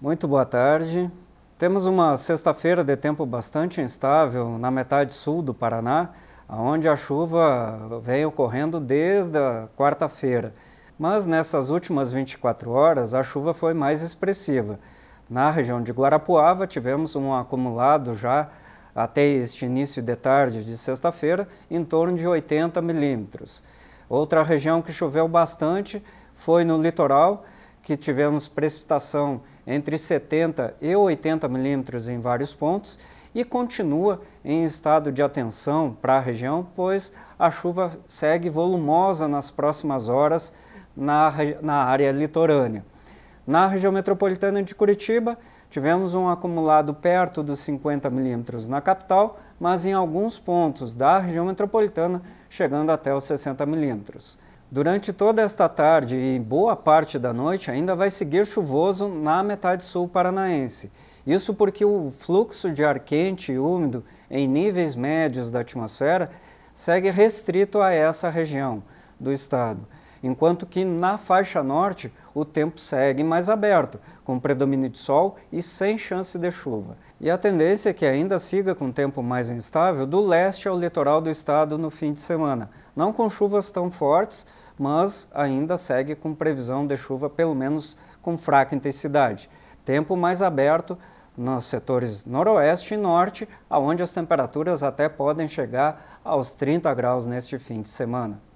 [0.00, 1.10] Muito boa tarde.
[1.58, 6.10] Temos uma sexta-feira de tempo bastante instável na metade sul do Paraná,
[6.48, 10.54] onde a chuva vem ocorrendo desde a quarta-feira.
[10.96, 14.78] Mas nessas últimas 24 horas a chuva foi mais expressiva.
[15.28, 18.50] Na região de Guarapuava tivemos um acumulado já
[18.94, 23.64] até este início de tarde de sexta-feira em torno de 80 milímetros.
[24.08, 26.00] Outra região que choveu bastante
[26.34, 27.44] foi no litoral,
[27.88, 32.98] que tivemos precipitação entre 70 e 80 milímetros em vários pontos
[33.34, 39.50] e continua em estado de atenção para a região, pois a chuva segue volumosa nas
[39.50, 40.54] próximas horas
[40.94, 41.32] na,
[41.62, 42.84] na área litorânea.
[43.46, 45.38] Na região metropolitana de Curitiba,
[45.70, 51.46] tivemos um acumulado perto dos 50 milímetros na capital, mas em alguns pontos da região
[51.46, 54.38] metropolitana chegando até os 60 milímetros.
[54.70, 59.82] Durante toda esta tarde e boa parte da noite ainda vai seguir chuvoso na metade
[59.82, 60.92] sul paranaense.
[61.26, 66.30] Isso porque o fluxo de ar quente e úmido em níveis médios da atmosfera
[66.74, 68.82] segue restrito a essa região
[69.18, 69.80] do estado,
[70.22, 75.62] enquanto que na faixa norte o tempo segue mais aberto, com predomínio de sol e
[75.62, 76.96] sem chance de chuva.
[77.20, 81.20] E a tendência é que ainda siga com tempo mais instável do leste ao litoral
[81.20, 84.46] do estado no fim de semana, não com chuvas tão fortes,
[84.78, 89.50] mas ainda segue com previsão de chuva, pelo menos com fraca intensidade.
[89.84, 90.96] Tempo mais aberto
[91.36, 97.58] nos setores noroeste e norte, onde as temperaturas até podem chegar aos 30 graus neste
[97.58, 98.47] fim de semana.